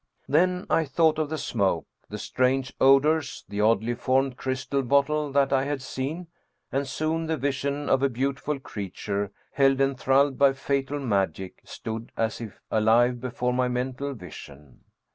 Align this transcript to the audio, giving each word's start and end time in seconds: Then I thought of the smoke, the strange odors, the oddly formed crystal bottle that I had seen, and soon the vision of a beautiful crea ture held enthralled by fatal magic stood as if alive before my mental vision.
Then 0.27 0.65
I 0.67 0.83
thought 0.85 1.19
of 1.19 1.29
the 1.29 1.37
smoke, 1.37 1.85
the 2.09 2.17
strange 2.17 2.73
odors, 2.81 3.45
the 3.47 3.61
oddly 3.61 3.93
formed 3.93 4.35
crystal 4.35 4.81
bottle 4.81 5.31
that 5.31 5.53
I 5.53 5.65
had 5.65 5.79
seen, 5.79 6.25
and 6.71 6.87
soon 6.87 7.27
the 7.27 7.37
vision 7.37 7.87
of 7.87 8.01
a 8.01 8.09
beautiful 8.09 8.59
crea 8.59 8.89
ture 8.89 9.29
held 9.51 9.79
enthralled 9.79 10.39
by 10.39 10.53
fatal 10.53 10.97
magic 10.99 11.61
stood 11.65 12.11
as 12.17 12.41
if 12.41 12.59
alive 12.71 13.21
before 13.21 13.53
my 13.53 13.67
mental 13.67 14.15
vision. 14.15 14.79